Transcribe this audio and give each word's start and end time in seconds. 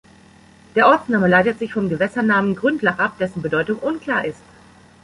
Der 0.73 0.87
Ortsname 0.87 1.27
leitet 1.27 1.59
sich 1.59 1.73
vom 1.73 1.87
Gewässernamen 1.87 2.55
Gründlach 2.55 2.97
ab, 2.97 3.19
dessen 3.19 3.43
Bedeutung 3.43 3.77
unklar 3.77 4.25
ist. 4.25 4.41